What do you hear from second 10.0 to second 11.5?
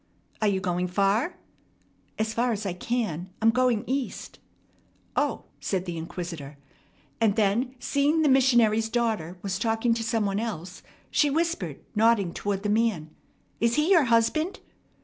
some one else, she